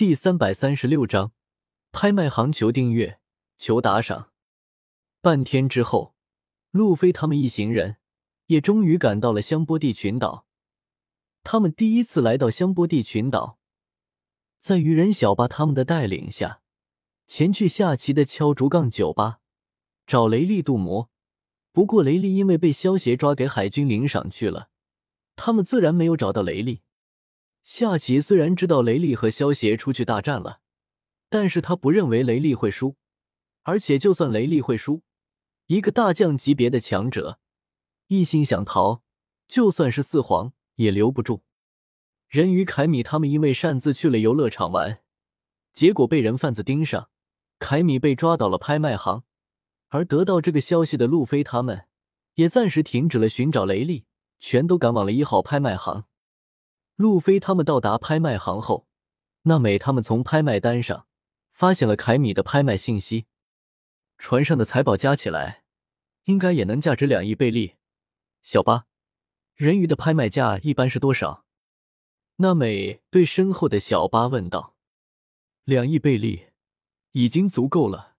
[0.00, 1.32] 第三百三十六章，
[1.92, 3.20] 拍卖行求订阅，
[3.58, 4.30] 求打赏。
[5.20, 6.14] 半天之后，
[6.70, 7.96] 路飞他们一行人
[8.46, 10.46] 也终于赶到了香波地群岛。
[11.42, 13.58] 他们第一次来到香波地群岛，
[14.58, 16.62] 在愚人小巴他们的带领下，
[17.26, 19.40] 前去下棋的敲竹杠酒吧
[20.06, 21.10] 找雷利镀魔。
[21.72, 24.70] 不过雷利因为被萧协抓给海军领赏去了，
[25.36, 26.80] 他们自然没有找到雷利。
[27.62, 30.60] 夏奇虽然知道雷利和萧协出去大战了，
[31.28, 32.96] 但是他不认为雷利会输，
[33.62, 35.02] 而且就算雷利会输，
[35.66, 37.38] 一个大将级别的强者，
[38.08, 39.02] 一心想逃，
[39.46, 41.44] 就算是四皇也留不住。
[42.28, 45.02] 人鱼凯米他们因为擅自去了游乐场玩，
[45.72, 47.10] 结果被人贩子盯上，
[47.58, 49.24] 凯米被抓到了拍卖行，
[49.88, 51.86] 而得到这个消息的路飞他们，
[52.34, 54.06] 也暂时停止了寻找雷利，
[54.38, 56.06] 全都赶往了一号拍卖行。
[57.00, 58.86] 路飞他们到达拍卖行后，
[59.44, 61.06] 娜美他们从拍卖单上
[61.50, 63.24] 发现了凯米的拍卖信息。
[64.18, 65.64] 船上的财宝加起来，
[66.24, 67.76] 应该也能价值两亿贝利。
[68.42, 68.84] 小八，
[69.54, 71.46] 人鱼的拍卖价一般是多少？
[72.36, 74.76] 娜美对身后的小八问道。
[75.64, 76.48] 两亿贝利，
[77.12, 78.16] 已经足够了。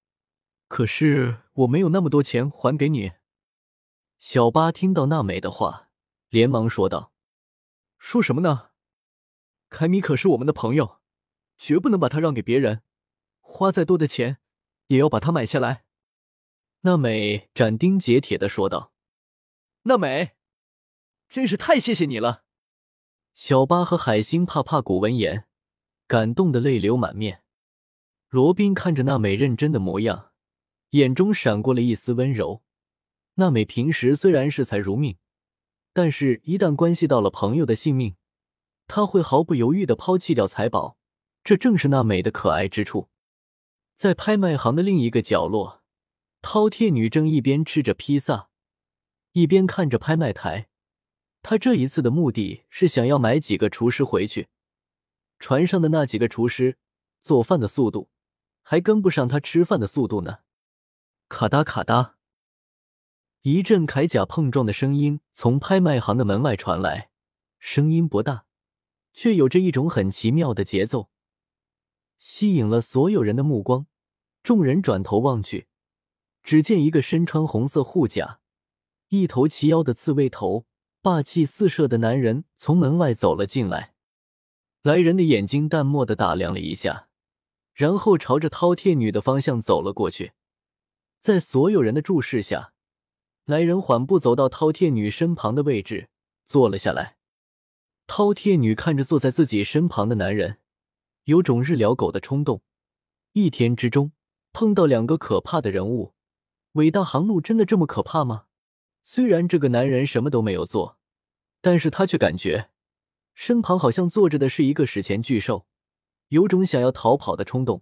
[0.67, 3.11] 可是我没有那么多钱还给你。
[4.17, 5.89] 小八听到娜美的话，
[6.29, 7.11] 连忙说道
[7.99, 8.69] ：“说什么呢？”
[9.71, 10.99] 凯米可是我们的朋友，
[11.57, 12.83] 绝不能把他让给别人。
[13.39, 14.37] 花再多的钱，
[14.87, 15.85] 也要把他买下来。”
[16.83, 18.91] 娜美斩钉截铁的说道。
[19.83, 20.35] “娜美，
[21.29, 22.43] 真是太谢谢你了。”
[23.33, 25.47] 小巴和海星怕怕古闻言，
[26.05, 27.43] 感动的泪流满面。
[28.27, 30.33] 罗宾看着娜美认真的模样，
[30.89, 32.61] 眼中闪过了一丝温柔。
[33.35, 35.17] 娜美平时虽然视财如命，
[35.93, 38.17] 但是一旦关系到了朋友的性命，
[38.93, 40.97] 他会毫不犹豫的抛弃掉财宝，
[41.45, 43.07] 这正是那美的可爱之处。
[43.95, 45.81] 在拍卖行的另一个角落，
[46.41, 48.49] 饕餮女正一边吃着披萨，
[49.31, 50.67] 一边看着拍卖台。
[51.41, 54.49] 她这一次的目的是想要买几个厨师回去。
[55.39, 56.77] 船上的那几个厨师
[57.21, 58.09] 做饭的速度
[58.61, 60.39] 还跟不上他吃饭的速度呢。
[61.29, 62.17] 咔哒咔哒，
[63.43, 67.09] 一阵铠甲碰撞的声音从拍卖行的门外传来，
[67.57, 68.47] 声音不大。
[69.13, 71.09] 却有着一种很奇妙的节奏，
[72.17, 73.87] 吸引了所有人的目光。
[74.43, 75.67] 众人转头望去，
[76.41, 78.39] 只见一个身穿红色护甲、
[79.09, 80.65] 一头齐腰的刺猬头、
[81.01, 83.93] 霸气四射的男人从门外走了进来。
[84.81, 87.07] 来人的眼睛淡漠的打量了一下，
[87.75, 90.31] 然后朝着饕餮女的方向走了过去。
[91.19, 92.73] 在所有人的注视下，
[93.45, 96.09] 来人缓步走到饕餮女身旁的位置，
[96.45, 97.17] 坐了下来。
[98.11, 100.57] 饕餮女看着坐在自己身旁的男人，
[101.23, 102.61] 有种日了狗的冲动。
[103.31, 104.11] 一天之中
[104.51, 106.13] 碰到两个可怕的人物，
[106.73, 108.47] 伟大航路真的这么可怕吗？
[109.01, 110.97] 虽然这个男人什么都没有做，
[111.61, 112.71] 但是他却感觉
[113.33, 115.65] 身旁好像坐着的是一个史前巨兽，
[116.27, 117.81] 有种想要逃跑的冲动。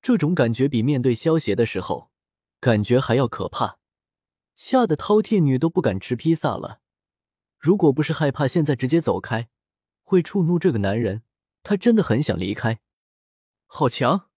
[0.00, 2.12] 这种感觉比面对萧邪的时候
[2.60, 3.78] 感觉还要可怕，
[4.54, 6.78] 吓得饕餮女都不敢吃披萨了。
[7.58, 9.48] 如果不是害怕现在直接走开。
[10.08, 11.24] 会触怒这个男人，
[11.64, 12.78] 他真的很想离开。
[13.66, 14.30] 好强！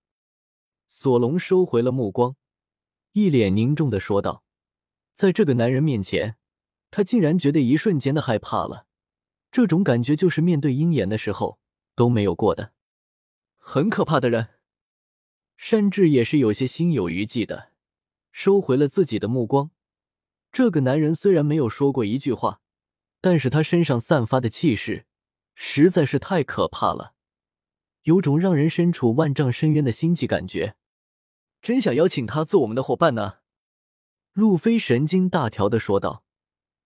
[0.88, 2.36] 索隆收回了目光，
[3.12, 4.44] 一脸凝重的说道
[5.14, 6.38] ：“在这个男人面前，
[6.90, 8.88] 他竟然觉得一瞬间的害怕了。
[9.52, 11.60] 这种感觉就是面对鹰眼的时候
[11.94, 12.74] 都没有过的，
[13.60, 14.48] 很可怕的人。”
[15.56, 17.74] 山治也是有些心有余悸的，
[18.32, 19.70] 收回了自己的目光。
[20.52, 22.60] 这个男人虽然没有说过一句话，
[23.22, 25.06] 但是他身上散发的气势。
[25.62, 27.14] 实在是太可怕了，
[28.04, 30.78] 有种让人身处万丈深渊的心悸感觉。
[31.62, 33.40] 真想邀请他做我们的伙伴呢。”
[34.32, 36.24] 路飞神经大条的说道。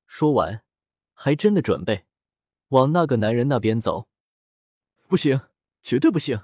[0.08, 0.64] 说完，
[1.14, 2.06] 还真的准备
[2.70, 4.08] 往那个男人那边走。
[5.08, 5.42] 不行，
[5.84, 6.42] 绝对不行！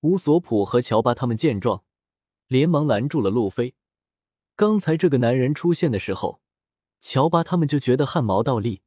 [0.00, 1.84] 乌索普和乔巴他们见状，
[2.48, 3.74] 连忙拦住了路飞。
[4.54, 6.42] 刚才这个男人出现的时候，
[7.00, 8.82] 乔巴他们就觉得汗毛倒立。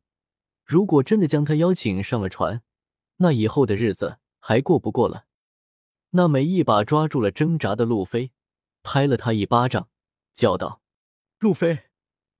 [0.67, 2.61] 如果真的将他邀请上了船，
[3.17, 5.25] 那以后的日子还过不过了？
[6.09, 8.33] 娜美一把抓住了挣扎的路飞，
[8.83, 9.87] 拍了他一巴掌，
[10.33, 10.81] 叫道
[11.39, 11.85] ：“路飞，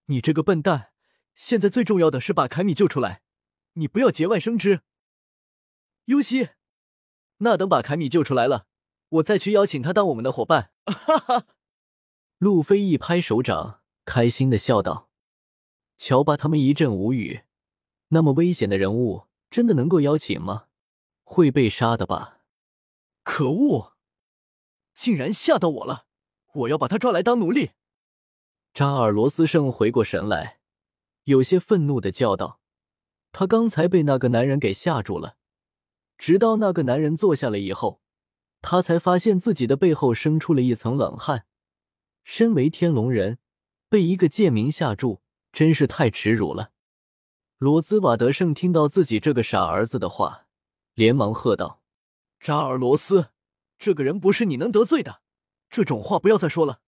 [0.07, 0.91] 你这个笨蛋！
[1.35, 3.21] 现在最重要的是把凯米救出来，
[3.73, 4.81] 你不要节外生枝。”
[6.05, 6.49] 尤西，
[7.37, 8.67] 那等把凯米救出来了，
[9.07, 10.73] 我再去邀请他当我们的伙伴。
[10.85, 11.47] 哈哈！
[12.39, 15.09] 路飞一拍手掌，开心的笑道。
[15.95, 17.46] 乔巴他们一阵无语。
[18.09, 20.67] 那么危险的人物，真的能够邀请吗？
[21.23, 22.39] 会被杀的吧？
[23.23, 23.97] 可恶！
[24.93, 26.05] 竟然吓到我了！
[26.53, 27.71] 我要把他抓来当奴隶！
[28.73, 30.59] 扎尔罗斯圣回过神来，
[31.25, 32.61] 有些愤怒的叫道
[33.33, 35.35] ：“他刚才被那个男人给吓住了，
[36.17, 38.01] 直到那个男人坐下了以后，
[38.61, 41.45] 他才发现自己的背后生出了一层冷汗。
[42.23, 43.39] 身为天龙人，
[43.89, 45.21] 被一个贱民吓住，
[45.51, 46.71] 真是太耻辱了。”
[47.59, 50.45] 罗兹瓦德胜听到自己这个傻儿子的话，
[50.93, 51.81] 连忙喝道
[52.39, 53.29] ：“扎尔罗斯，
[53.79, 55.21] 这个人不是你能得罪的，
[55.67, 56.81] 这种话不要再说了。”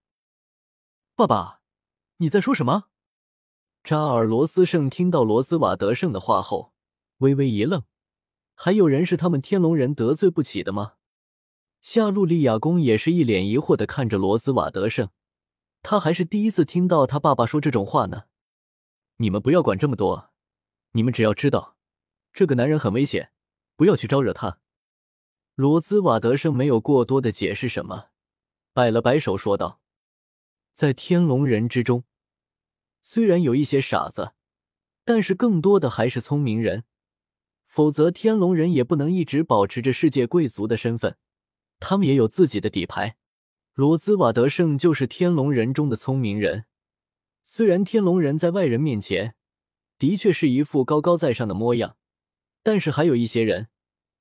[1.17, 1.61] 爸爸，
[2.17, 2.85] 你在说什么？
[3.83, 6.71] 扎尔罗斯胜听到罗兹瓦德胜的话后，
[7.17, 7.81] 微微一愣。
[8.53, 10.93] 还有人是他们天龙人得罪不起的吗？
[11.81, 15.09] 夏露利亚公也是一脸疑惑的看着罗兹瓦德胜，
[15.81, 18.25] 他还是第一次听到他爸爸说这种话呢。
[19.17, 20.28] 你们不要管这么多。
[20.91, 21.77] 你们只要知道，
[22.33, 23.31] 这个男人很危险，
[23.75, 24.59] 不要去招惹他。
[25.55, 28.07] 罗兹瓦德胜没有过多的解释什么，
[28.73, 29.81] 摆了摆手说道
[30.73, 32.05] ：“在天龙人之中，
[33.01, 34.33] 虽然有一些傻子，
[35.03, 36.85] 但是更多的还是聪明人。
[37.67, 41.17] 否则，天龙人也不能一直保持着世界贵族的身份，
[41.79, 43.17] 他们也有自己的底牌。
[43.73, 46.65] 罗兹瓦德胜就是天龙人中的聪明人。
[47.43, 49.35] 虽然天龙人在外人面前……”
[49.99, 51.97] 的确是一副高高在上的模样，
[52.63, 53.67] 但是还有一些人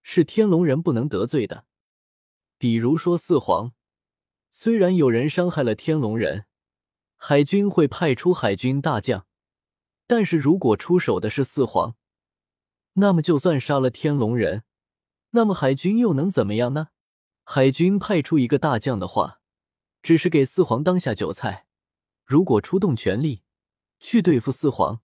[0.03, 1.65] 是天龙人不能得罪的，
[2.59, 3.73] 比如说四皇。
[4.51, 6.47] 虽然有人伤害了天龙人，
[7.17, 9.27] 海军会派出海军大将，
[10.07, 11.95] 但是如果出手的是四皇，
[12.95, 14.65] 那么就算杀了天龙人，
[15.31, 16.89] 那么海军又能怎么样呢？
[17.45, 19.41] 海军派出一个大将的话，
[20.03, 21.67] 只是给四皇当下酒菜；
[22.25, 23.43] 如果出动全力
[24.01, 25.03] 去对付四皇，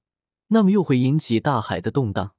[0.49, 2.35] 那么又会引起大海的动荡，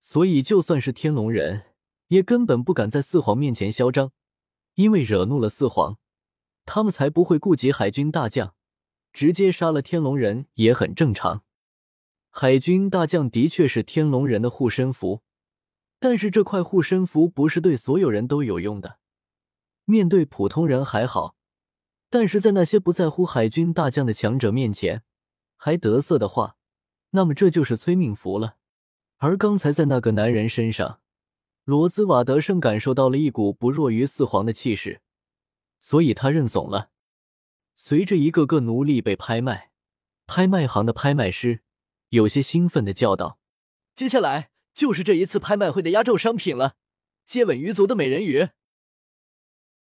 [0.00, 1.66] 所以就算是天龙人，
[2.08, 4.12] 也根本不敢在四皇面前嚣张，
[4.74, 5.98] 因为惹怒了四皇，
[6.64, 8.54] 他们才不会顾及海军大将，
[9.12, 11.44] 直接杀了天龙人也很正常。
[12.30, 15.22] 海军大将的确是天龙人的护身符，
[16.00, 18.98] 但是这块护身符不是对所有人都有用的，
[19.84, 21.36] 面对普通人还好，
[22.10, 25.04] 但是在那些不在乎海军大将的强者面前，
[25.56, 26.56] 还得瑟的话。
[27.12, 28.56] 那么这就是催命符了。
[29.18, 31.00] 而刚才在那个男人身上，
[31.64, 35.00] 罗兹瓦德胜感受到了一股不弱于四皇的气势，
[35.78, 36.90] 所以他认怂了。
[37.74, 39.70] 随着一个个奴隶被拍卖，
[40.26, 41.60] 拍卖行的拍卖师
[42.08, 43.38] 有些兴奋的叫道
[43.94, 46.74] ：“接下来就是这一次拍卖会的压轴商品了，
[47.24, 48.48] 接吻鱼族的美人鱼。”